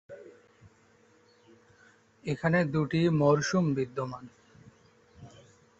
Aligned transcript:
এখানে 2.23 2.59
দুটি 2.73 3.01
মরসুম 3.19 3.65
বিদ্যমান। 3.75 4.25